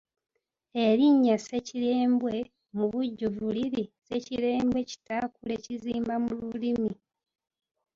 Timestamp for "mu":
2.75-2.85, 6.23-6.31